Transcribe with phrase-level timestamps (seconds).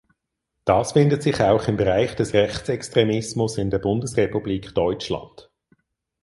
[0.65, 5.51] Das findet sich auch im Bereich des Rechtsextremismus in der Bundesrepublik Deutschland.